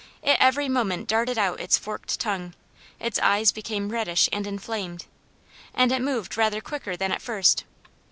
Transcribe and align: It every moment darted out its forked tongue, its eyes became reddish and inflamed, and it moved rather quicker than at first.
It 0.23 0.37
every 0.39 0.67
moment 0.67 1.07
darted 1.07 1.37
out 1.37 1.59
its 1.59 1.77
forked 1.77 2.19
tongue, 2.19 2.55
its 2.99 3.19
eyes 3.19 3.51
became 3.51 3.89
reddish 3.89 4.27
and 4.33 4.47
inflamed, 4.47 5.05
and 5.75 5.91
it 5.91 6.01
moved 6.01 6.37
rather 6.37 6.59
quicker 6.59 6.97
than 6.97 7.11
at 7.11 7.21
first. 7.21 7.65